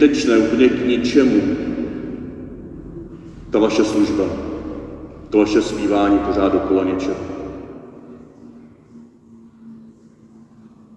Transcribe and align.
zbytečné, 0.00 0.38
úplně 0.38 0.68
k 0.68 0.86
ničemu. 0.86 1.40
Ta 3.50 3.58
vaše 3.58 3.84
služba, 3.84 4.24
to 5.30 5.38
vaše 5.38 5.62
zpívání 5.62 6.18
pořád 6.18 6.54
okolo 6.54 6.84
něčeho. 6.84 7.16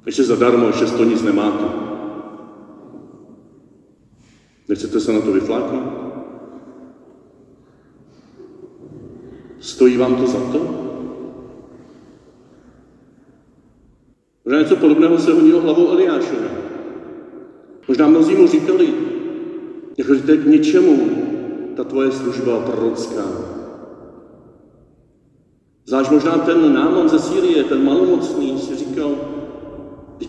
Ještě 0.05 0.23
zadarmo, 0.23 0.67
ještě 0.67 0.85
to 0.85 1.03
nic 1.03 1.23
nemáte. 1.23 1.63
Nechcete 4.69 4.99
se 4.99 5.13
na 5.13 5.21
to 5.21 5.31
vyfláknout? 5.31 5.93
Stojí 9.59 9.97
vám 9.97 10.15
to 10.15 10.27
za 10.27 10.39
to? 10.51 10.79
Možná 14.45 14.59
něco 14.59 14.75
podobného 14.75 15.17
se 15.17 15.33
hodilo 15.33 15.61
hlavou 15.61 15.91
Eliášovi. 15.91 16.62
Možná 17.87 18.07
mnozí 18.07 18.35
mu 18.35 18.47
říkali, 18.47 18.93
jako 19.97 20.15
že 20.15 20.21
to 20.21 20.31
je 20.31 20.37
k 20.37 20.45
něčemu 20.45 21.09
ta 21.75 21.83
tvoje 21.83 22.11
služba 22.11 22.59
prorocká. 22.59 23.23
Zvlášť 25.85 26.11
možná 26.11 26.37
ten 26.37 26.73
náman 26.73 27.09
ze 27.09 27.19
Sýrie, 27.19 27.63
ten 27.63 27.85
malomocný, 27.85 28.59
si 28.59 28.75
říkal, 28.75 29.15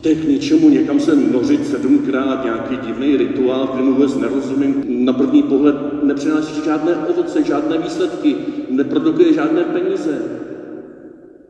to 0.05 0.09
je 0.09 0.15
k 0.15 0.29
ničemu 0.29 0.69
někam 0.69 1.01
se 1.01 1.17
nořit 1.17 1.67
sedmkrát, 1.67 2.45
nějaký 2.45 2.77
divný 2.87 3.17
rituál, 3.17 3.67
kterému 3.67 3.93
vůbec 3.93 4.17
nerozumím. 4.17 4.85
Na 4.87 5.13
první 5.13 5.43
pohled 5.43 6.03
nepřináší 6.03 6.65
žádné 6.65 6.97
ovoce, 6.97 7.43
žádné 7.43 7.79
výsledky, 7.79 8.37
neprodukuje 8.71 9.33
žádné 9.33 9.65
peníze. 9.65 10.23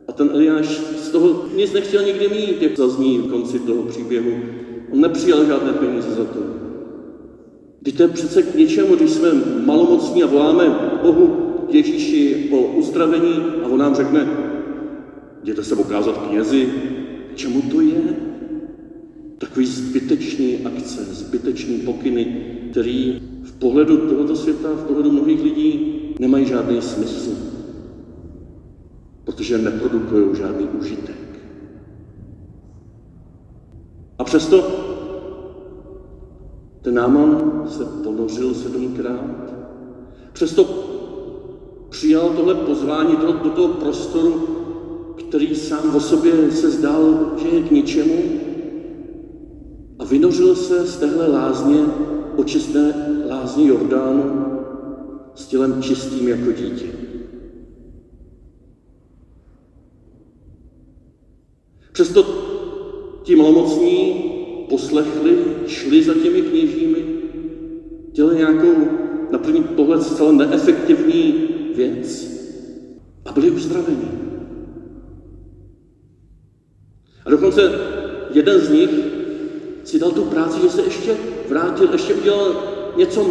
A 0.08 0.12
ten 0.12 0.30
Eliáš 0.32 0.66
z 0.78 1.08
toho 1.08 1.44
nic 1.56 1.72
nechtěl 1.72 2.02
nikdy 2.02 2.28
mít, 2.28 2.62
jak 2.62 2.76
zazní 2.76 3.18
v 3.18 3.30
konci 3.30 3.58
toho 3.58 3.82
příběhu. 3.82 4.32
On 4.92 5.00
nepřijal 5.00 5.44
žádné 5.44 5.72
peníze 5.72 6.10
za 6.10 6.24
to. 6.24 6.40
Když 7.80 7.94
to 7.94 8.02
je 8.02 8.08
přece 8.08 8.42
k 8.42 8.54
něčemu, 8.54 8.96
když 8.96 9.10
jsme 9.10 9.28
malomocní 9.64 10.22
a 10.22 10.26
voláme 10.26 10.64
Bohu 11.02 11.36
Ježíši 11.68 12.48
o 12.52 12.56
uzdravení 12.56 13.34
a 13.64 13.68
on 13.68 13.78
nám 13.78 13.94
řekne, 13.94 14.28
jděte 15.42 15.64
se 15.64 15.74
ukázat 15.74 16.18
knězi, 16.18 16.68
čemu 17.34 17.62
to 17.62 17.80
je? 17.80 18.02
Takový 19.38 19.66
zbytečný 19.66 20.58
akce, 20.64 21.04
zbytečný 21.04 21.78
pokyny, 21.78 22.36
který 22.70 23.22
v 23.42 23.52
pohledu 23.52 23.96
tohoto 23.96 24.36
světa, 24.36 24.68
v 24.72 24.84
pohledu 24.84 25.12
mnohých 25.12 25.42
lidí 25.42 25.96
nemají 26.18 26.46
žádný 26.46 26.82
smysl, 26.82 27.30
protože 29.24 29.58
neprodukují 29.58 30.36
žádný 30.36 30.68
užitek. 30.80 31.16
A 34.18 34.23
přesto 34.34 34.64
ten 36.82 36.94
náman 36.94 37.62
se 37.68 37.84
ponořil 37.84 38.54
sedmkrát. 38.54 39.54
Přesto 40.32 40.64
přijal 41.88 42.28
tohle 42.28 42.54
pozvání 42.54 43.16
do, 43.16 43.32
do 43.32 43.50
toho 43.50 43.68
prostoru, 43.68 44.48
který 45.18 45.54
sám 45.54 45.96
o 45.96 46.00
sobě 46.00 46.50
se 46.50 46.70
zdál, 46.70 47.32
že 47.36 47.48
je 47.48 47.62
k 47.62 47.70
ničemu, 47.70 48.22
a 49.98 50.04
vynořil 50.04 50.56
se 50.56 50.86
z 50.86 50.96
téhle 50.96 51.28
lázně, 51.28 51.80
očistné 52.36 52.94
lázně 53.28 53.68
Jordánu, 53.68 54.46
s 55.34 55.46
tělem 55.46 55.82
čistým 55.82 56.28
jako 56.28 56.52
dítě. 56.52 56.86
Přesto 61.92 62.43
ti 63.24 63.36
malomocní 63.36 64.24
poslechli, 64.68 65.36
šli 65.66 66.02
za 66.02 66.14
těmi 66.14 66.42
kněžími, 66.42 67.04
dělali 68.12 68.36
nějakou 68.36 68.74
na 69.30 69.38
první 69.38 69.62
pohled 69.62 70.02
zcela 70.02 70.32
neefektivní 70.32 71.48
věc 71.74 72.34
a 73.24 73.32
byli 73.32 73.50
uzdraveni. 73.50 74.08
A 77.24 77.30
dokonce 77.30 77.72
jeden 78.30 78.60
z 78.60 78.70
nich 78.70 78.90
si 79.84 79.98
dal 79.98 80.10
tu 80.10 80.22
práci, 80.22 80.60
že 80.60 80.70
se 80.70 80.82
ještě 80.82 81.16
vrátil, 81.48 81.88
ještě 81.92 82.14
udělal 82.14 82.56
něco 82.96 83.24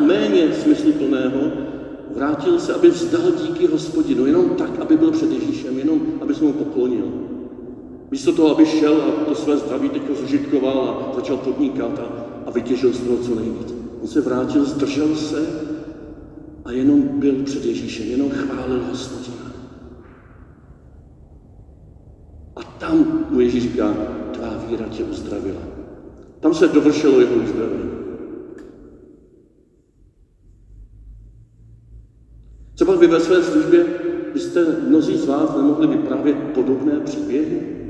méně 0.00 0.52
smysluplného, 0.62 1.40
vrátil 2.14 2.58
se, 2.58 2.74
aby 2.74 2.90
vzdal 2.90 3.32
díky 3.42 3.66
hospodinu, 3.66 4.26
jenom 4.26 4.48
tak, 4.50 4.78
aby 4.80 4.96
byl 4.96 5.10
před 5.10 5.32
Ježíšem, 5.32 5.78
jenom 5.78 6.00
aby 6.20 6.34
se 6.34 6.44
mu 6.44 6.52
poklonil. 6.52 7.39
Místo 8.10 8.32
toho, 8.32 8.54
aby 8.54 8.66
šel 8.66 9.02
a 9.02 9.24
to 9.24 9.34
své 9.34 9.56
zdraví 9.56 9.88
teď 9.88 10.02
zužitkoval 10.20 10.80
a 10.80 11.14
začal 11.14 11.36
podnikat 11.36 11.98
a, 11.98 12.02
a 12.46 12.50
vytěžil 12.50 12.92
z 12.92 13.00
toho 13.00 13.18
co 13.18 13.34
nejvíc. 13.34 13.74
On 14.00 14.08
se 14.08 14.20
vrátil, 14.20 14.64
zdržel 14.64 15.14
se 15.14 15.46
a 16.64 16.72
jenom 16.72 17.02
byl 17.02 17.42
před 17.44 17.64
Ježíšem, 17.64 18.06
jenom 18.06 18.30
chválil 18.30 18.84
hospodina. 18.90 19.52
A 22.56 22.62
tam 22.62 23.26
mu 23.30 23.40
Ježíš 23.40 23.62
říká, 23.62 23.94
tvá 24.32 24.64
víra 24.68 24.88
tě 24.88 25.04
uzdravila. 25.04 25.62
Tam 26.40 26.54
se 26.54 26.68
dovršilo 26.68 27.20
jeho 27.20 27.34
uzdravení. 27.34 27.90
Třeba 32.74 32.96
vy 32.96 33.06
ve 33.06 33.20
své 33.20 33.42
službě 33.42 33.86
byste 34.32 34.64
mnozí 34.88 35.16
z 35.16 35.26
vás 35.26 35.56
nemohli 35.56 35.86
vyprávět 35.86 36.36
podobné 36.54 37.00
příběhy? 37.00 37.80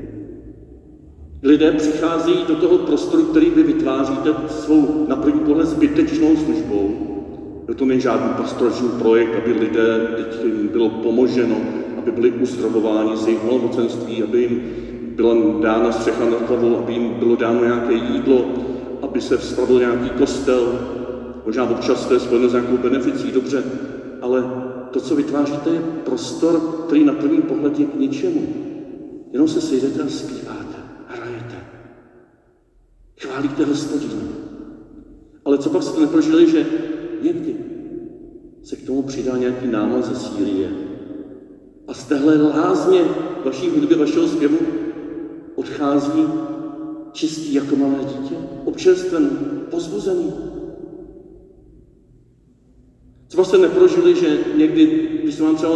Lidé 1.43 1.71
přichází 1.71 2.33
do 2.47 2.55
toho 2.55 2.77
prostoru, 2.77 3.23
který 3.23 3.49
vy 3.49 3.63
vytváříte 3.63 4.33
svou 4.49 5.05
na 5.07 5.15
první 5.15 5.39
pohled 5.39 5.67
zbytečnou 5.67 6.35
službou. 6.35 6.95
Je 7.67 7.75
to 7.75 7.85
není 7.85 8.01
žádný 8.01 8.29
pastorační 8.37 8.89
projekt, 8.89 9.35
aby 9.37 9.53
lidé, 9.53 10.07
teď 10.15 10.45
jim 10.45 10.67
bylo 10.67 10.89
pomoženo, 10.89 11.55
aby 11.97 12.11
byli 12.11 12.31
uzdravováni 12.31 13.17
z 13.17 13.27
jejich 13.27 13.43
malomocenství, 13.43 14.23
aby 14.23 14.41
jim 14.41 14.61
byla 15.15 15.35
dána 15.61 15.91
střecha 15.91 16.25
nad 16.25 16.49
hlavou, 16.49 16.77
aby 16.77 16.93
jim 16.93 17.09
bylo 17.09 17.35
dáno 17.35 17.63
nějaké 17.65 17.93
jídlo, 17.93 18.45
aby 19.01 19.21
se 19.21 19.37
spravil 19.37 19.79
nějaký 19.79 20.09
kostel, 20.09 20.79
možná 21.45 21.69
občas 21.69 22.05
to 22.05 22.13
je 22.13 22.19
spojeno 22.19 22.49
s 22.49 22.53
nějakou 22.53 22.77
beneficí, 22.77 23.31
dobře, 23.31 23.63
ale 24.21 24.43
to, 24.91 24.99
co 24.99 25.15
vytváříte, 25.15 25.69
je 25.69 25.81
prostor, 26.05 26.59
který 26.85 27.03
na 27.03 27.13
první 27.13 27.41
pohled 27.41 27.79
je 27.79 27.85
k 27.85 27.99
ničemu. 27.99 28.41
Jenom 29.33 29.47
se 29.47 29.61
sejdete 29.61 30.03
a 30.03 30.07
zpíváte, 30.07 30.80
hrajete. 31.15 31.65
Chválíte 33.19 33.65
hospodina. 33.65 34.21
Ale 35.45 35.57
co 35.57 35.69
pak 35.69 35.83
jste 35.83 36.01
neprožili, 36.01 36.51
že 36.51 36.65
někdy 37.21 37.55
se 38.63 38.75
k 38.75 38.85
tomu 38.85 39.01
přidá 39.01 39.37
nějaký 39.37 39.67
námaz 39.67 40.05
ze 40.05 40.15
Sýrie. 40.15 40.69
A 41.87 41.93
z 41.93 42.03
téhle 42.03 42.41
lázně 42.41 43.01
vaší 43.45 43.69
hudby, 43.69 43.95
vašeho 43.95 44.27
zpěvu 44.27 44.57
odchází 45.55 46.27
čistý 47.11 47.53
jako 47.53 47.75
malé 47.75 48.03
dítě, 48.03 48.35
občerstvený, 48.65 49.29
pozbuzený. 49.71 50.33
Třeba 53.27 53.43
jste 53.43 53.57
neprožili, 53.57 54.15
že 54.15 54.39
někdy, 54.57 54.85
když 55.23 55.35
se 55.35 55.43
vám 55.43 55.55
třeba 55.55 55.73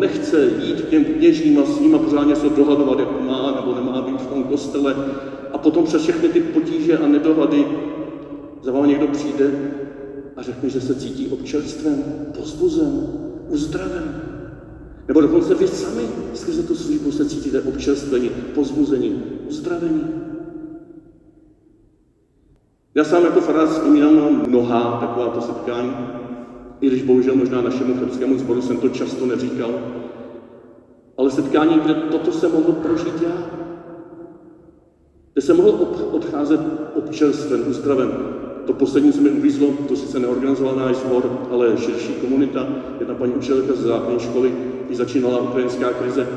nechce 0.00 0.50
jít 0.62 0.80
k 0.80 0.88
těm 0.88 1.04
kněžím 1.04 1.58
a 1.58 1.64
s 1.64 1.80
nimi 1.80 1.98
pořádně 1.98 2.36
se 2.36 2.48
dohadovat, 2.48 2.98
jak 2.98 3.20
má 3.20 3.52
nebo 3.56 3.74
nemá 3.74 4.02
být 4.02 4.20
v 4.20 4.26
tom 4.26 4.44
kostele, 4.44 4.96
a 5.52 5.58
potom 5.58 5.84
přes 5.84 6.02
všechny 6.02 6.28
ty 6.28 6.40
potíže 6.40 6.98
a 6.98 7.06
nedohady 7.06 7.66
za 8.62 8.72
vám 8.72 8.88
někdo 8.88 9.06
přijde 9.06 9.50
a 10.36 10.42
řekne, 10.42 10.68
že 10.68 10.80
se 10.80 10.94
cítí 10.94 11.28
občerstven, 11.28 12.04
pozbuzen, 12.36 13.06
uzdraven. 13.48 14.22
Nebo 15.08 15.20
dokonce 15.20 15.54
vy 15.54 15.68
sami 15.68 16.02
skrze 16.34 16.62
tu 16.62 16.74
službu 16.74 17.12
se 17.12 17.28
cítíte 17.28 17.60
občerstveni, 17.60 18.30
pozbuzení, 18.54 19.22
uzdravení. 19.48 20.04
Já 22.94 23.04
sám 23.04 23.24
jako 23.24 23.40
farář 23.40 23.68
vzpomínám 23.68 24.16
na 24.16 24.28
mnohá 24.28 24.98
takováto 25.00 25.40
setkání, 25.40 25.92
i 26.80 26.86
když 26.86 27.02
bohužel 27.02 27.34
možná 27.34 27.60
našemu 27.60 27.94
chlebskému 27.94 28.38
sboru 28.38 28.62
jsem 28.62 28.76
to 28.76 28.88
často 28.88 29.26
neříkal, 29.26 29.70
ale 31.16 31.30
setkání, 31.30 31.78
kde 31.78 31.94
toto 31.94 32.32
se 32.32 32.48
mohlo 32.48 32.72
prožít 32.72 33.22
já. 33.22 33.36
Kde 35.32 35.42
se 35.42 35.54
mohl 35.54 35.70
odcházet 36.12 36.60
občerstven, 36.94 37.64
uzdraven. 37.68 38.10
To 38.66 38.72
poslední, 38.72 39.12
co 39.12 39.20
mi 39.20 39.30
uvízlo, 39.30 39.68
to 39.88 39.96
sice 39.96 40.18
neorganizoval 40.18 40.76
náš 40.76 40.96
sbor, 40.96 41.46
ale 41.50 41.76
širší 41.76 42.12
komunita. 42.12 42.68
Jedna 42.98 43.14
paní 43.14 43.32
učitelka 43.32 43.74
ze 43.74 43.82
základní 43.82 44.20
školy, 44.20 44.52
když 44.86 44.98
začínala 44.98 45.40
ukrajinská 45.40 45.92
krize, 45.92 46.28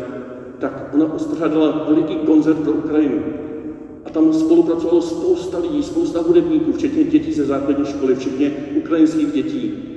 tak 0.60 0.89
ona 0.94 1.13
uspořádala 1.13 1.86
veliký 1.89 2.16
koncert 2.16 2.57
pro 2.57 2.72
Ukrajinu. 2.72 3.24
A 4.06 4.10
tam 4.10 4.34
spolupracovalo 4.34 5.01
spousta 5.01 5.57
lidí, 5.57 5.84
spousta 5.84 6.22
hudebníků, 6.22 6.74
včetně 6.74 7.04
dětí 7.04 7.34
ze 7.34 7.46
základní 7.46 7.86
školy, 7.86 8.16
včetně 8.16 8.51
ukrajinských 8.78 9.31
dětí. 9.31 9.93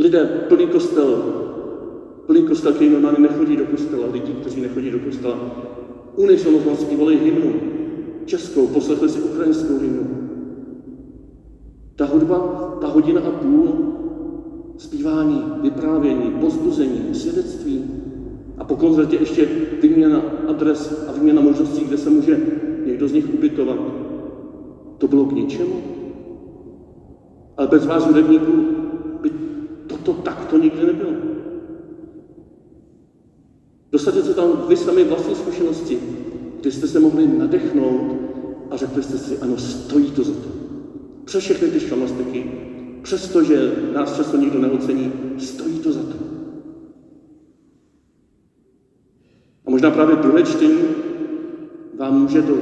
Lidé, 0.00 0.46
plný 0.48 0.66
kostel, 0.66 1.22
plný 2.26 2.42
kostel, 2.42 2.72
který 2.72 2.90
normálně 2.90 3.18
nechodí 3.18 3.56
do 3.56 3.64
kostela, 3.64 4.06
lidi, 4.12 4.32
kteří 4.32 4.60
nechodí 4.60 4.90
do 4.90 4.98
kostela, 4.98 5.38
unisono 6.16 6.76
zpívali 6.76 7.18
hymnu, 7.18 7.54
českou, 8.24 8.66
poslechli 8.66 9.08
si 9.08 9.20
ukrajinskou 9.20 9.78
hymnu. 9.78 10.06
Ta 11.96 12.04
hudba, 12.04 12.38
ta 12.80 12.86
hodina 12.86 13.20
a 13.20 13.30
půl 13.30 13.68
zpívání, 14.76 15.44
vyprávění, 15.62 16.30
pozbuzení, 16.40 17.14
svědectví 17.14 17.84
a 18.58 18.64
po 18.64 18.76
koncertě 18.76 19.16
ještě 19.16 19.48
vyměna 19.82 20.22
adres 20.48 21.06
a 21.08 21.12
vyměna 21.12 21.42
možností, 21.42 21.84
kde 21.84 21.98
se 21.98 22.10
může 22.10 22.40
někdo 22.86 23.08
z 23.08 23.12
nich 23.12 23.34
ubytovat. 23.34 23.78
To 24.98 25.08
bylo 25.08 25.24
k 25.24 25.32
ničemu. 25.32 25.74
Ale 27.56 27.68
bez 27.68 27.86
vás 27.86 28.06
hudebníků 28.06 28.69
toto 30.10 30.22
takto 30.22 30.58
nikdy 30.58 30.86
nebylo. 30.86 31.12
Dostaňte 33.92 34.22
se 34.22 34.34
tam 34.34 34.68
vy 34.68 34.76
sami 34.76 35.04
vlastní 35.04 35.34
zkušenosti, 35.34 35.98
kdy 36.60 36.72
jste 36.72 36.88
se 36.88 37.00
mohli 37.00 37.26
nadechnout 37.26 38.16
a 38.70 38.76
řekli 38.76 39.02
jste 39.02 39.18
si, 39.18 39.38
ano, 39.38 39.58
stojí 39.58 40.10
to 40.10 40.22
za 40.22 40.32
to. 40.32 40.48
Přes 41.24 41.44
všechny 41.44 41.70
ty 41.70 41.80
šlamastiky, 41.80 42.50
přestože 43.02 43.72
nás 43.94 44.16
často 44.16 44.36
nikdo 44.36 44.58
neocení, 44.58 45.12
stojí 45.38 45.78
to 45.78 45.92
za 45.92 46.00
to. 46.00 46.16
A 49.66 49.70
možná 49.70 49.90
právě 49.90 50.16
druhé 50.16 50.42
čtení 50.42 50.82
vám 51.98 52.20
může 52.20 52.42
do 52.42 52.58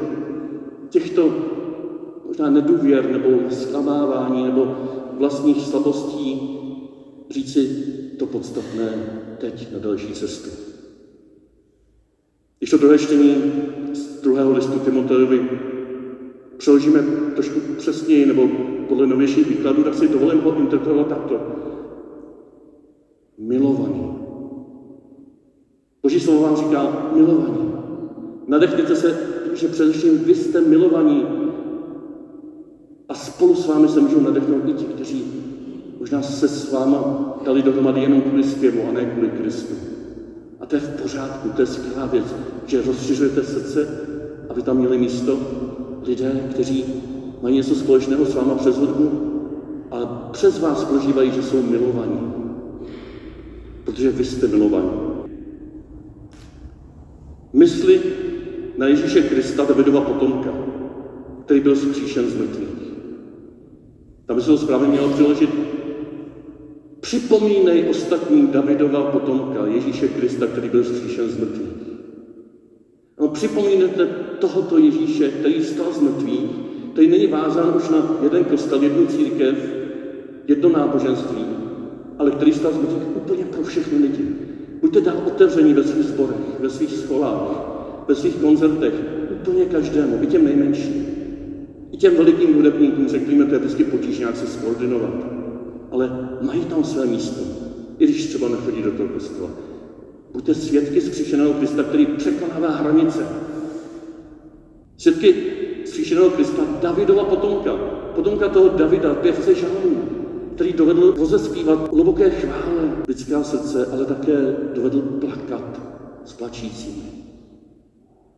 těchto 0.88 1.34
možná 2.26 2.50
nedůvěr 2.50 3.10
nebo 3.10 3.50
zklamávání 3.50 4.44
nebo 4.44 4.76
vlastních 5.18 5.60
slabostí 5.60 6.58
říci 7.30 7.69
to 8.19 8.26
podstatné 8.26 8.92
teď 9.38 9.72
na 9.72 9.78
další 9.78 10.12
cestu. 10.12 10.50
Když 12.58 12.70
to 12.70 12.76
druhé 12.76 12.98
čtení 12.98 13.52
z 13.92 14.20
druhého 14.20 14.52
listu 14.52 14.78
Timoteovi 14.78 15.48
přeložíme 16.56 17.02
trošku 17.34 17.60
přesněji 17.76 18.26
nebo 18.26 18.48
podle 18.88 19.06
novějších 19.06 19.48
výkladů, 19.48 19.84
tak 19.84 19.94
si 19.94 20.08
dovolím 20.08 20.40
ho 20.40 20.58
interpretovat 20.58 21.08
takto. 21.08 21.40
Milovaný. 23.38 24.19
Boží 26.02 26.20
slovo 26.20 26.42
vám 26.42 26.56
říká 26.56 27.10
milovaní. 27.14 27.72
Nadechněte 28.46 28.96
se, 28.96 29.19
že 29.54 29.69
především 29.69 30.19
vy 30.19 30.34
jste 30.34 30.60
milovaní 30.60 31.26
a 33.08 33.14
spolu 33.14 33.54
s 33.54 33.66
vámi 33.66 33.88
se 33.88 34.00
můžou 34.00 34.20
nadechnout 34.20 34.69
i 34.69 34.72
ti, 34.72 34.84
kteří 34.84 35.24
možná 36.00 36.22
se 36.22 36.48
s 36.48 36.72
váma 36.72 37.34
dali 37.44 37.62
dohromady 37.62 38.00
jenom 38.00 38.20
kvůli 38.20 38.44
zpěvu 38.44 38.88
a 38.88 38.92
ne 38.92 39.04
kvůli 39.04 39.28
Kristu. 39.28 39.74
A 40.60 40.66
to 40.66 40.76
je 40.76 40.80
v 40.80 41.02
pořádku, 41.02 41.48
to 41.48 41.62
je 41.62 41.66
skvělá 41.66 42.06
věc, 42.06 42.34
že 42.66 42.82
rozšiřujete 42.82 43.44
srdce, 43.44 43.88
aby 44.48 44.62
tam 44.62 44.76
měli 44.76 44.98
místo 44.98 45.38
lidé, 46.02 46.40
kteří 46.50 46.84
mají 47.42 47.56
něco 47.56 47.74
společného 47.74 48.24
s 48.24 48.34
váma 48.34 48.54
přes 48.54 48.76
hudbu, 48.76 49.10
ale 49.90 50.08
přes 50.32 50.60
vás 50.60 50.84
prožívají, 50.84 51.32
že 51.32 51.42
jsou 51.42 51.62
milovaní. 51.62 52.32
Protože 53.84 54.10
vy 54.10 54.24
jste 54.24 54.46
milovaní. 54.48 54.90
Mysli 57.52 58.00
na 58.78 58.86
Ježíše 58.86 59.22
Krista, 59.22 59.64
Davidova 59.64 60.00
potomka, 60.00 60.50
který 61.44 61.60
byl 61.60 61.76
zkříšen 61.76 62.30
z 62.30 62.34
mrtvých. 62.34 62.68
Tam 64.26 64.36
by 64.36 64.42
se 64.42 64.48
to 64.48 64.58
správně 64.58 64.88
mělo 64.88 65.08
přiložit 65.08 65.50
Připomínej 67.00 67.84
ostatním 67.90 68.48
Davidova 68.48 69.04
potomka, 69.04 69.66
Ježíše 69.66 70.08
Krista, 70.08 70.46
který 70.46 70.68
byl 70.68 70.84
zkříšen 70.84 71.28
z 71.28 71.36
mrtvých. 71.36 71.98
No, 73.20 73.28
připomínejte 73.28 74.06
tohoto 74.38 74.78
Ježíše, 74.78 75.30
který 75.30 75.62
stal 75.62 75.92
z 75.92 76.00
mrtvých, 76.00 76.50
který 76.92 77.08
není 77.08 77.26
vázán 77.26 77.72
už 77.76 77.88
na 77.88 78.18
jeden 78.22 78.44
kostel, 78.44 78.82
jednu 78.82 79.06
církev, 79.06 79.74
jedno 80.46 80.68
náboženství, 80.68 81.46
ale 82.18 82.30
který 82.30 82.52
stal 82.52 82.72
z 82.72 82.76
mrtvých 82.76 83.16
úplně 83.16 83.44
pro 83.44 83.62
všechny 83.62 83.98
lidi. 83.98 84.24
Buďte 84.80 85.00
dál 85.00 85.22
otevření 85.26 85.74
ve 85.74 85.82
svých 85.82 86.04
zborech, 86.04 86.60
ve 86.60 86.70
svých 86.70 86.90
školách, 86.90 87.62
ve 88.08 88.14
svých 88.14 88.36
koncertech, 88.36 88.94
úplně 89.30 89.64
každému, 89.64 90.18
i 90.22 90.26
těm 90.26 90.44
nejmenším. 90.44 91.06
I 91.92 91.96
těm 91.96 92.16
velikým 92.16 92.54
hudebníkům, 92.54 93.08
řekněme, 93.08 93.44
to 93.44 93.54
je 93.54 93.58
vždycky 93.58 93.84
potíž 93.84 94.18
nějak 94.18 94.36
se 94.36 94.46
skoordinovat. 94.46 95.38
Ale 95.90 96.29
mají 96.43 96.61
tam 96.61 96.85
své 96.85 97.06
místo, 97.06 97.40
i 97.99 98.05
když 98.05 98.26
třeba 98.26 98.49
nechodí 98.49 98.82
do 98.82 98.90
toho 98.90 99.08
kostela. 99.08 99.50
Buďte 100.32 100.55
svědky 100.55 101.00
zkříšeného 101.00 101.52
Krista, 101.52 101.82
který 101.82 102.06
překonává 102.06 102.69
hranice. 102.69 103.26
Svědky 104.96 105.35
zkříšeného 105.85 106.31
Krista, 106.31 106.62
Davidova 106.82 107.25
potomka, 107.25 107.76
potomka 108.14 108.49
toho 108.49 108.69
Davida, 108.69 109.14
pěvce 109.14 109.55
žálů, 109.55 109.96
který 110.55 110.73
dovedl 110.73 111.14
rozespívat 111.19 111.93
hluboké 111.93 112.31
chvále 112.31 112.93
lidská 113.08 113.43
srdce, 113.43 113.87
ale 113.93 114.05
také 114.05 114.56
dovedl 114.75 115.00
plakat 115.00 115.81
s 116.25 116.32
plačícími. 116.32 117.02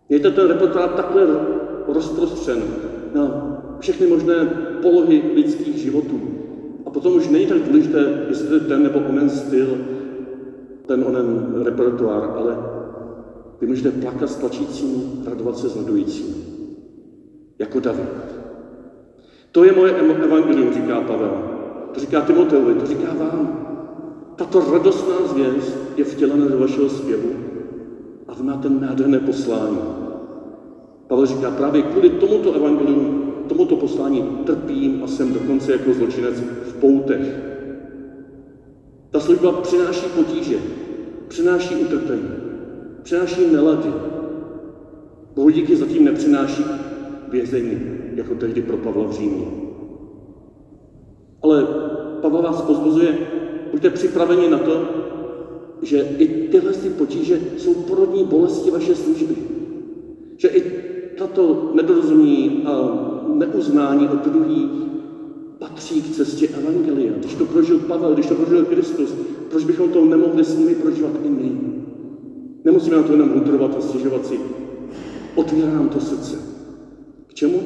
Mějte 0.08 0.30
ten 0.30 0.46
repertoár 0.46 0.88
takhle 0.88 1.26
rozprostřen 1.88 2.62
na 3.14 3.56
všechny 3.80 4.06
možné 4.06 4.34
polohy 4.82 5.22
lidských 5.34 5.76
životů. 5.76 6.20
A 6.90 6.92
potom 6.92 7.16
už 7.16 7.28
není 7.28 7.46
tak 7.46 7.62
důležité, 7.62 8.26
jestli 8.28 8.48
to 8.48 8.54
je 8.54 8.60
ten 8.60 8.82
nebo 8.82 8.98
onen 8.98 9.30
styl, 9.30 9.78
ten 10.86 11.04
onen 11.06 11.54
repertoár, 11.64 12.34
ale 12.36 12.56
vy 13.60 13.66
můžete 13.66 13.90
plakat 13.90 14.30
s 14.30 14.36
plačícím, 14.36 15.22
radovat 15.26 15.58
se 15.58 15.68
s 15.68 15.76
radujícím. 15.76 16.34
Jako 17.58 17.80
David. 17.80 18.08
To 19.52 19.64
je 19.64 19.72
moje 19.72 19.92
evangelium, 19.94 20.72
říká 20.72 21.00
Pavel. 21.00 21.32
To 21.94 22.00
říká 22.00 22.20
Timoteovi, 22.20 22.74
to 22.74 22.86
říká 22.86 23.14
vám. 23.18 23.66
Tato 24.36 24.72
radostná 24.72 25.14
zvěst 25.26 25.78
je 25.96 26.04
vtělena 26.04 26.46
do 26.46 26.58
vašeho 26.58 26.88
zpěvu 26.88 27.30
a 28.28 28.34
vy 28.34 28.42
máte 28.42 28.68
nádherné 28.68 29.18
poslání. 29.18 29.78
Pavel 31.06 31.26
říká, 31.26 31.50
právě 31.50 31.82
kvůli 31.82 32.08
tomuto 32.10 32.52
evangeliu, 32.52 33.19
tomuto 33.50 33.76
poslání 33.76 34.22
trpím 34.22 35.00
a 35.04 35.06
jsem 35.06 35.32
dokonce 35.32 35.72
jako 35.72 35.92
zločinec 35.92 36.40
v 36.40 36.74
poutech. 36.80 37.36
Ta 39.10 39.20
služba 39.20 39.52
přináší 39.52 40.06
potíže, 40.16 40.56
přináší 41.28 41.74
utrpení, 41.74 42.30
přináší 43.02 43.46
nelady. 43.52 43.92
Bohu 45.34 45.50
díky 45.50 45.76
zatím 45.76 46.04
nepřináší 46.04 46.64
vězení, 47.28 47.80
jako 48.14 48.34
tehdy 48.34 48.62
pro 48.62 48.76
Pavla 48.76 49.04
v 49.04 49.12
Římě. 49.12 49.46
Ale 51.42 51.66
Pavel 52.22 52.42
vás 52.42 52.62
pozbuzuje, 52.62 53.18
buďte 53.70 53.90
připraveni 53.90 54.50
na 54.50 54.58
to, 54.58 54.84
že 55.82 56.08
i 56.18 56.48
tyhle 56.48 56.72
ty 56.72 56.88
potíže 56.90 57.40
jsou 57.56 57.74
porodní 57.74 58.24
bolesti 58.24 58.70
vaše 58.70 58.94
služby. 58.94 59.34
Že 60.36 60.48
i 60.48 60.62
tato 61.18 61.70
nedorozumění 61.74 62.62
a 62.66 63.10
neuznání 63.34 64.08
od 64.08 64.24
druhých 64.24 64.70
patří 65.58 66.02
k 66.02 66.10
cestě 66.10 66.48
Evangelia. 66.48 67.12
Když 67.16 67.34
to 67.34 67.44
prožil 67.44 67.78
Pavel, 67.78 68.14
když 68.14 68.26
to 68.26 68.34
prožil 68.34 68.64
Kristus, 68.64 69.14
proč 69.50 69.64
bychom 69.64 69.88
to 69.88 70.04
nemohli 70.04 70.44
s 70.44 70.58
nimi 70.58 70.74
prožívat 70.74 71.12
i 71.24 71.28
my? 71.28 71.60
Nemusíme 72.64 72.96
na 72.96 73.02
to 73.02 73.12
jenom 73.12 73.28
hudrovat 73.28 73.76
a 73.78 73.80
stěžovat 73.80 74.26
si. 74.26 74.40
Otvírá 75.34 75.72
nám 75.72 75.88
to 75.88 76.00
srdce. 76.00 76.38
K 77.26 77.34
čemu? 77.34 77.60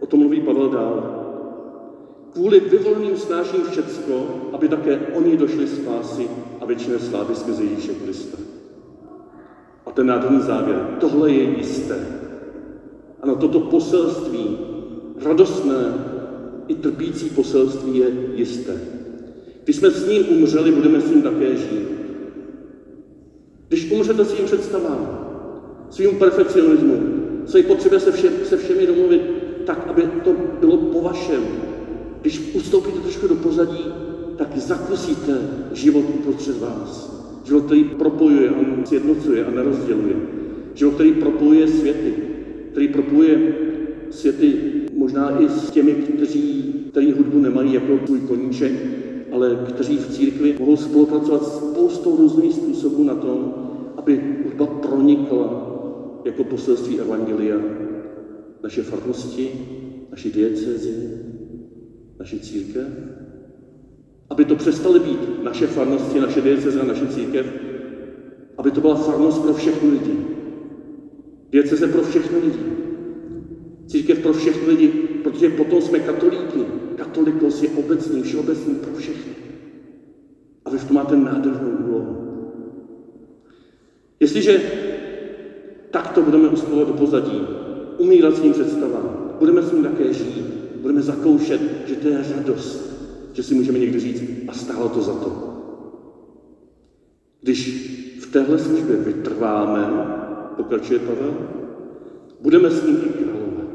O 0.00 0.06
tom 0.06 0.20
mluví 0.20 0.40
Pavel 0.40 0.68
dál. 0.68 1.14
Kvůli 2.32 2.60
vyvoleným 2.60 3.16
snáším 3.16 3.60
všecko, 3.70 4.26
aby 4.52 4.68
také 4.68 4.98
oni 4.98 5.36
došli 5.36 5.66
spásy 5.66 6.28
a 6.60 6.64
většině 6.64 6.98
slávy 6.98 7.34
skrze 7.34 7.64
Ježíše 7.64 7.94
Krista. 7.94 8.38
A 9.86 9.90
ten 9.90 10.06
nádherný 10.06 10.40
závěr. 10.40 10.96
Tohle 11.00 11.30
je 11.30 11.42
jisté. 11.42 12.17
Ano, 13.22 13.36
toto 13.36 13.60
poselství, 13.60 14.58
radostné 15.22 15.94
i 16.68 16.74
trpící 16.74 17.30
poselství 17.30 17.98
je 17.98 18.06
jisté. 18.34 18.80
Když 19.64 19.76
jsme 19.76 19.90
s 19.90 20.08
ním 20.08 20.24
umřeli, 20.28 20.72
budeme 20.72 21.00
s 21.00 21.10
ním 21.10 21.22
také 21.22 21.56
žít. 21.56 21.88
Když 23.68 23.90
umřete 23.90 24.24
svým 24.24 24.46
představám, 24.46 25.28
svým 25.90 26.18
perfekcionismu, 26.18 27.02
své 27.46 27.62
potřebě 27.62 28.00
se, 28.00 28.12
vše, 28.12 28.30
se 28.44 28.56
všemi 28.56 28.86
domluvit 28.86 29.22
tak, 29.66 29.86
aby 29.88 30.02
to 30.24 30.34
bylo 30.60 30.76
po 30.76 31.02
vašem. 31.02 31.42
Když 32.20 32.54
ustoupíte 32.54 32.98
trošku 32.98 33.28
do 33.28 33.34
pozadí, 33.34 33.84
tak 34.36 34.56
zakusíte 34.56 35.38
život 35.72 36.04
uprostřed 36.14 36.60
vás. 36.60 37.18
Život, 37.44 37.64
který 37.64 37.84
propojuje 37.84 38.48
a 38.50 38.86
sjednocuje 38.86 39.44
a 39.44 39.50
nerozděluje. 39.50 40.16
Život, 40.74 40.94
který 40.94 41.12
propojuje 41.12 41.68
světy, 41.68 42.14
který 42.78 42.92
propojuje 42.92 43.54
světy 44.10 44.54
možná 44.94 45.40
i 45.40 45.48
s 45.48 45.70
těmi, 45.70 45.92
kteří, 45.92 46.74
kteří 46.90 47.12
hudbu 47.12 47.38
nemají 47.38 47.72
jako 47.72 47.98
tvůj 47.98 48.20
koníček, 48.20 48.72
ale 49.32 49.66
kteří 49.68 49.96
v 49.96 50.08
církvi 50.08 50.54
mohou 50.58 50.76
spolupracovat 50.76 51.46
spoustou 51.46 52.16
různých 52.16 52.54
způsobů 52.54 53.04
na 53.04 53.14
tom, 53.14 53.54
aby 53.96 54.22
hudba 54.44 54.66
pronikla 54.66 55.76
jako 56.24 56.44
poselství 56.44 57.00
Evangelia 57.00 57.56
naše 58.62 58.82
farnosti, 58.82 59.50
naši 60.10 60.30
diecezi, 60.30 61.10
naši 62.18 62.40
církev? 62.40 62.86
Aby 64.30 64.44
to 64.44 64.56
přestaly 64.56 65.00
být 65.00 65.44
naše 65.44 65.66
farnosti, 65.66 66.20
naše 66.20 66.40
dieceze 66.40 66.80
a 66.80 66.86
naše 66.86 67.06
církev, 67.06 67.52
aby 68.58 68.70
to 68.70 68.80
byla 68.80 68.94
farnost 68.94 69.42
pro 69.42 69.54
všechny 69.54 69.90
lidi. 69.90 70.37
Dieceze 71.50 71.86
pro 71.86 72.02
všechny 72.02 72.38
lidi. 72.38 72.64
Církev 73.86 74.18
pro 74.18 74.32
všechny 74.32 74.68
lidi, 74.68 74.88
protože 75.22 75.48
potom 75.48 75.80
jsme 75.80 76.00
katolíky. 76.00 76.66
Katolikos 76.94 77.62
je 77.62 77.68
obecný, 77.70 78.22
všeobecný 78.22 78.74
pro 78.74 78.92
všechny. 78.92 79.32
A 80.64 80.70
vy 80.70 80.78
v 80.78 80.84
tom 80.84 80.94
máte 80.94 81.16
nádhernou 81.16 81.70
úlohu. 81.70 82.16
Jestliže 84.20 84.62
takto 85.90 86.22
budeme 86.22 86.48
ustupovat 86.48 86.88
do 86.88 86.94
pozadí, 86.94 87.48
umírat 87.96 88.36
svým 88.36 88.52
představám, 88.52 89.36
budeme 89.38 89.62
s 89.62 89.72
ním 89.72 89.82
také 89.82 90.12
žít, 90.12 90.44
budeme 90.82 91.02
zakoušet, 91.02 91.60
že 91.84 91.96
to 91.96 92.08
je 92.08 92.24
radost, 92.30 92.98
že 93.32 93.42
si 93.42 93.54
můžeme 93.54 93.78
někdy 93.78 93.98
říct, 93.98 94.24
a 94.48 94.52
stálo 94.52 94.88
to 94.88 95.02
za 95.02 95.14
to. 95.14 95.58
Když 97.40 97.88
v 98.18 98.26
téhle 98.26 98.58
službě 98.58 98.96
vytrváme, 98.96 100.17
pokračuje 100.58 100.98
Pavel, 100.98 101.34
budeme 102.40 102.70
s 102.70 102.86
ním 102.86 102.96
i 102.96 103.08
královat. 103.08 103.68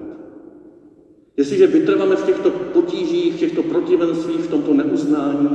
Jestliže 1.37 1.67
vytrváme 1.67 2.15
v 2.15 2.25
těchto 2.25 2.51
potížích, 2.51 3.33
v 3.33 3.39
těchto 3.39 3.63
protivenstvích, 3.63 4.39
v 4.39 4.49
tomto 4.49 4.73
neuznání, 4.73 5.49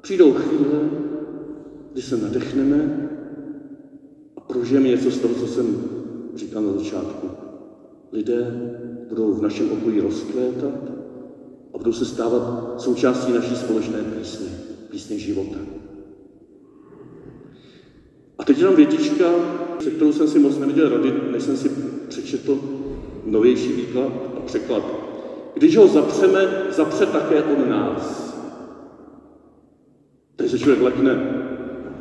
přijdou 0.00 0.32
chvíle, 0.32 0.80
kdy 1.92 2.02
se 2.02 2.16
nadechneme 2.16 3.10
a 4.36 4.40
prožijeme 4.40 4.88
něco 4.88 5.10
z 5.10 5.18
toho, 5.18 5.34
co 5.34 5.46
jsem 5.46 5.84
říkal 6.34 6.62
na 6.62 6.72
začátku. 6.72 7.28
Lidé 8.12 8.60
budou 9.08 9.32
v 9.32 9.42
našem 9.42 9.72
okolí 9.72 10.00
rozkvétat 10.00 10.74
a 11.74 11.78
budou 11.78 11.92
se 11.92 12.04
stávat 12.04 12.74
součástí 12.80 13.32
naší 13.32 13.56
společné 13.56 13.98
písně, 14.02 14.48
písně 14.90 15.18
života. 15.18 15.77
A 18.38 18.44
teď 18.44 18.58
jenom 18.58 18.76
větička, 18.76 19.24
se 19.80 19.90
kterou 19.90 20.12
jsem 20.12 20.28
si 20.28 20.38
moc 20.38 20.58
neviděl 20.58 20.88
rady, 20.88 21.14
než 21.32 21.42
jsem 21.42 21.56
si 21.56 21.70
přečetl 22.08 22.58
novější 23.26 23.72
výklad 23.72 24.12
a 24.36 24.40
překlad. 24.40 24.82
Když 25.54 25.76
ho 25.76 25.86
zapřeme, 25.86 26.66
zapře 26.70 27.06
také 27.06 27.42
on 27.42 27.70
nás. 27.70 28.28
Se 30.46 30.58
člověk 30.58 30.82
lekne, 30.82 31.38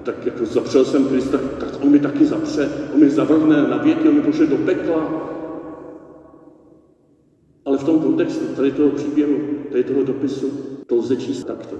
tak 0.03 0.25
jako 0.25 0.45
zapřel 0.45 0.85
jsem 0.85 1.05
Krista, 1.05 1.37
tak 1.59 1.83
on 1.83 1.91
mi 1.91 1.99
taky 1.99 2.25
zapře, 2.25 2.69
on 2.93 2.99
mi 2.99 3.09
zavrhne 3.09 3.61
na 3.61 3.77
věky, 3.77 4.09
on 4.09 4.15
mi 4.15 4.21
pošle 4.21 4.45
do 4.45 4.57
pekla. 4.57 5.29
Ale 7.65 7.77
v 7.77 7.83
tom 7.83 7.99
kontextu 7.99 8.45
tady 8.55 8.71
toho 8.71 8.89
příběhu, 8.89 9.37
tady 9.71 9.83
toho 9.83 10.03
dopisu, 10.03 10.51
to 10.85 10.95
lze 10.95 11.15
číst 11.15 11.43
takto. 11.43 11.75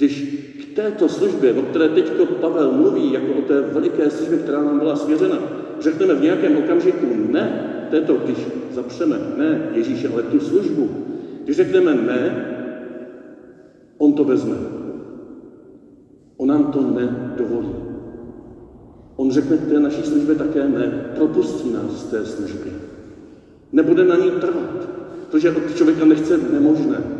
Když 0.00 0.24
k 0.60 0.64
této 0.74 1.08
službě, 1.08 1.52
o 1.52 1.62
které 1.62 1.88
teď 1.88 2.12
Pavel 2.40 2.72
mluví, 2.72 3.12
jako 3.12 3.32
o 3.32 3.42
té 3.42 3.60
veliké 3.60 4.10
službě, 4.10 4.38
která 4.38 4.62
nám 4.62 4.78
byla 4.78 4.96
svěřena, 4.96 5.38
řekneme 5.80 6.14
v 6.14 6.20
nějakém 6.20 6.56
okamžiku 6.56 7.06
ne, 7.30 7.66
této, 7.90 8.14
když 8.14 8.36
zapřeme, 8.70 9.20
ne 9.36 9.68
Ježíše, 9.72 10.08
ale 10.08 10.22
tu 10.22 10.40
službu, 10.40 10.90
když 11.44 11.56
řekneme 11.56 11.94
ne, 11.94 12.46
on 13.98 14.12
to 14.12 14.24
vezme. 14.24 14.56
On 16.36 16.48
nám 16.48 16.64
to 16.64 16.82
nedovolí. 16.82 17.74
On 19.16 19.30
řekne 19.30 19.56
té 19.56 19.80
naší 19.80 20.02
službě 20.02 20.34
také 20.34 20.68
ne, 20.68 21.12
propustí 21.14 21.72
nás 21.72 21.92
z 21.92 22.04
té 22.04 22.24
služby. 22.24 22.72
Nebude 23.72 24.04
na 24.04 24.16
ní 24.16 24.30
trvat, 24.30 24.88
protože 25.30 25.50
od 25.50 25.76
člověka 25.76 26.04
nechce 26.04 26.38
nemožné. 26.52 27.19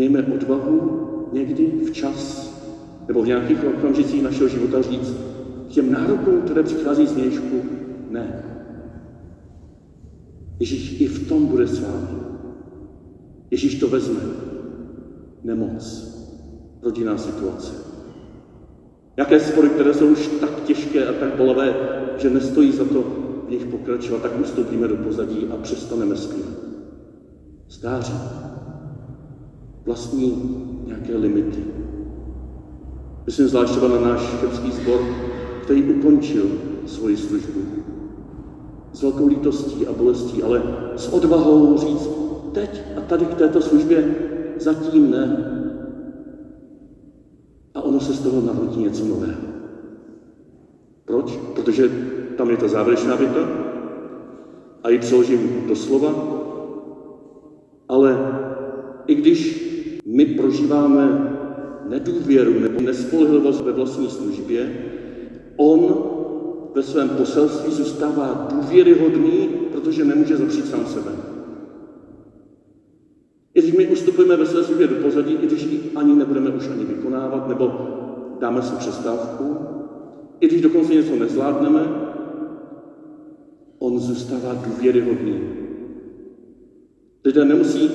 Mějme 0.00 0.22
odvahu 0.22 1.28
někdy 1.32 1.72
včas 1.84 2.50
nebo 3.08 3.22
v 3.22 3.26
nějakých 3.26 3.64
okamžicích 3.64 4.22
našeho 4.22 4.48
života 4.48 4.82
říct 4.82 5.14
těm 5.68 5.90
nárokům, 5.90 6.40
které 6.40 6.62
přichází 6.62 7.06
z 7.06 7.16
nějšku, 7.16 7.62
ne. 8.10 8.44
Ježíš 10.60 11.00
i 11.00 11.06
v 11.06 11.28
tom 11.28 11.46
bude 11.46 11.66
s 11.66 11.80
vámi. 11.80 12.18
Ježíš 13.50 13.74
to 13.74 13.88
vezme. 13.88 14.20
Nemoc. 15.44 16.06
Rodinná 16.82 17.18
situace. 17.18 17.74
Jaké 19.16 19.40
spory, 19.40 19.68
které 19.68 19.94
jsou 19.94 20.06
už 20.06 20.28
tak 20.28 20.62
těžké 20.62 21.06
a 21.06 21.12
tak 21.12 21.36
bolavé, 21.36 21.74
že 22.18 22.30
nestojí 22.30 22.72
za 22.72 22.84
to 22.84 23.02
v 23.46 23.50
nich 23.50 23.64
pokračovat, 23.66 24.22
tak 24.22 24.40
ustoupíme 24.40 24.88
do 24.88 24.96
pozadí 24.96 25.46
a 25.50 25.56
přestaneme 25.56 26.16
zpívat. 26.16 26.54
Stáří 27.68 28.14
vlastní 29.86 30.56
nějaké 30.86 31.16
limity. 31.16 31.64
Myslím 33.26 33.48
zvlášť 33.48 33.82
na 33.82 34.00
náš 34.00 34.20
chebský 34.20 34.72
sbor, 34.72 35.00
který 35.62 35.82
ukončil 35.82 36.46
svoji 36.86 37.16
službu. 37.16 37.60
S 38.92 39.02
velkou 39.02 39.26
lítostí 39.26 39.86
a 39.86 39.92
bolestí, 39.92 40.42
ale 40.42 40.62
s 40.96 41.08
odvahou 41.12 41.78
říct, 41.78 42.08
teď 42.52 42.82
a 42.96 43.00
tady 43.00 43.24
k 43.26 43.34
této 43.34 43.60
službě 43.60 44.14
zatím 44.56 45.10
ne. 45.10 45.56
A 47.74 47.82
ono 47.82 48.00
se 48.00 48.12
z 48.12 48.20
toho 48.20 48.40
narodí 48.40 48.82
něco 48.82 49.04
nového. 49.04 49.40
Proč? 51.04 51.38
Protože 51.54 51.88
tam 52.36 52.50
je 52.50 52.56
ta 52.56 52.68
závěrečná 52.68 53.16
věta 53.16 53.48
a 54.82 54.88
ji 54.88 54.98
přeložím 54.98 55.68
do 55.68 55.76
slova, 55.76 56.14
ale 57.88 58.18
i 59.06 59.14
když 59.14 59.69
my 60.12 60.26
prožíváme 60.26 61.32
nedůvěru 61.88 62.60
nebo 62.60 62.80
nespolehlivost 62.80 63.64
ve 63.64 63.72
vlastní 63.72 64.10
službě, 64.10 64.72
on 65.56 66.04
ve 66.74 66.82
svém 66.82 67.08
poselství 67.08 67.72
zůstává 67.72 68.48
důvěryhodný, 68.54 69.48
protože 69.72 70.04
nemůže 70.04 70.36
zapřít 70.36 70.66
sám 70.66 70.86
sebe. 70.86 71.10
I 73.54 73.62
když 73.62 73.76
my 73.76 73.86
ustupujeme 73.86 74.36
ve 74.36 74.46
své 74.46 74.64
službě 74.64 74.86
do 74.86 74.94
pozadí, 74.94 75.32
i 75.34 75.46
když 75.46 75.62
ji 75.62 75.90
ani 75.96 76.14
nebudeme 76.14 76.50
už 76.50 76.68
ani 76.68 76.84
vykonávat, 76.84 77.48
nebo 77.48 77.72
dáme 78.40 78.62
si 78.62 78.74
přestávku, 78.76 79.56
i 80.40 80.48
když 80.48 80.60
dokonce 80.60 80.94
něco 80.94 81.16
nezvládneme, 81.16 81.80
on 83.78 83.98
zůstává 83.98 84.54
důvěryhodný. 84.54 85.40
Lidé 87.24 87.44
nemusí 87.44 87.90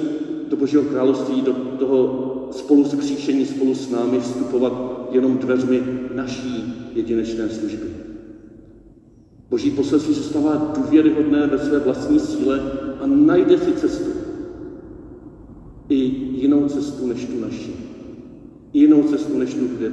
do 0.49 0.57
Božího 0.57 0.83
království, 0.83 1.41
do 1.41 1.53
toho 1.53 2.25
spolu 2.51 2.85
skříšení, 2.85 3.45
spolu 3.45 3.75
s 3.75 3.89
námi 3.89 4.19
vstupovat 4.19 5.07
jenom 5.11 5.37
dveřmi 5.37 5.81
naší 6.15 6.73
jedinečné 6.95 7.49
služby. 7.49 7.85
Boží 9.49 9.71
poselství 9.71 10.13
zůstává 10.13 10.73
důvěryhodné 10.77 11.47
ve 11.47 11.57
své 11.59 11.79
vlastní 11.79 12.19
síle 12.19 12.61
a 13.01 13.07
najde 13.07 13.57
si 13.57 13.71
cestu. 13.71 14.11
I 15.89 15.95
jinou 16.41 16.67
cestu 16.67 17.07
než 17.07 17.25
tu 17.25 17.39
naši. 17.39 17.73
I 18.73 18.79
jinou 18.79 19.03
cestu 19.03 19.37
než 19.37 19.53
tu 19.53 19.67
k 19.67 19.91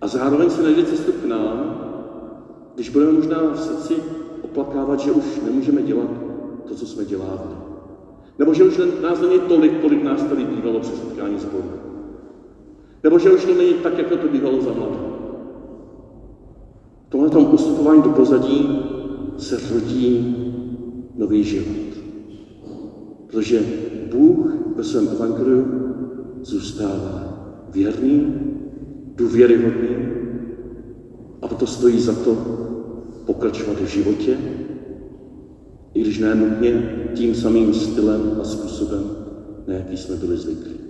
A 0.00 0.06
zároveň 0.06 0.50
se 0.50 0.62
najde 0.62 0.84
cestu 0.84 1.12
k 1.12 1.24
nám, 1.24 1.80
když 2.74 2.88
budeme 2.88 3.12
možná 3.12 3.52
v 3.52 3.60
srdci 3.60 3.94
oplakávat, 4.42 5.00
že 5.00 5.12
už 5.12 5.40
nemůžeme 5.44 5.82
dělat 5.82 6.10
to, 6.68 6.74
co 6.74 6.86
jsme 6.86 7.04
dělávali. 7.04 7.73
Nebo 8.38 8.54
že 8.54 8.64
už 8.64 8.80
nás 9.02 9.20
není 9.20 9.38
tolik, 9.38 9.80
kolik 9.80 10.02
nás 10.02 10.22
tady 10.22 10.44
bývalo 10.44 10.80
při 10.80 10.92
setkání 10.92 11.38
sboru. 11.38 11.70
Nebo 13.04 13.18
že 13.18 13.30
už 13.30 13.44
to 13.44 13.54
není 13.54 13.74
tak, 13.74 13.98
jako 13.98 14.16
to 14.16 14.28
bývalo 14.28 14.60
za 14.60 14.72
mladé. 14.72 14.98
V 17.06 17.10
tomhle 17.10 17.30
tom 17.30 17.54
ustupování 17.54 18.02
do 18.02 18.10
pozadí 18.10 18.80
se 19.38 19.74
rodí 19.74 20.36
nový 21.16 21.44
život. 21.44 22.04
Protože 23.26 23.66
Bůh 24.10 24.54
ve 24.76 24.84
svém 24.84 25.08
evangeliu 25.08 25.66
zůstává 26.42 27.34
věrný, 27.68 28.34
důvěryhodný 29.14 30.08
a 31.42 31.48
proto 31.48 31.66
stojí 31.66 32.00
za 32.00 32.12
to 32.12 32.36
pokračovat 33.24 33.80
v 33.80 33.86
životě, 33.86 34.38
i 35.94 36.00
když 36.00 36.18
ne 36.18 36.34
nutně 36.34 36.72
tím 37.14 37.34
samým 37.34 37.74
stylem 37.74 38.38
a 38.40 38.44
způsobem, 38.44 39.10
na 39.66 39.74
jaký 39.74 39.96
jsme 39.96 40.16
byli 40.16 40.36
zvyklí. 40.36 40.83